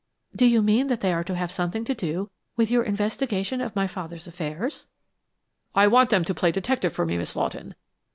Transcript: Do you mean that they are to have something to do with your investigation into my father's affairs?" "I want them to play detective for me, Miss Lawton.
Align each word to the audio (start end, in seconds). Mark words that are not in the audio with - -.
Do 0.35 0.47
you 0.47 0.63
mean 0.63 0.87
that 0.87 1.01
they 1.01 1.13
are 1.13 1.23
to 1.25 1.35
have 1.35 1.51
something 1.51 1.85
to 1.85 1.93
do 1.93 2.31
with 2.55 2.71
your 2.71 2.81
investigation 2.81 3.61
into 3.61 3.71
my 3.75 3.85
father's 3.85 4.25
affairs?" 4.25 4.87
"I 5.75 5.85
want 5.85 6.09
them 6.09 6.23
to 6.25 6.33
play 6.33 6.51
detective 6.51 6.91
for 6.91 7.05
me, 7.05 7.19
Miss 7.19 7.35
Lawton. 7.35 7.75